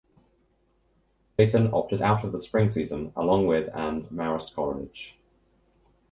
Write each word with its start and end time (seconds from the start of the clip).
Dayton 1.37 1.67
opted 1.71 2.01
out 2.01 2.23
of 2.23 2.31
the 2.31 2.41
spring 2.41 2.71
season 2.71 3.13
along 3.15 3.45
with 3.45 3.69
and 3.71 4.05
Marist 4.05 4.55
College. 4.55 5.15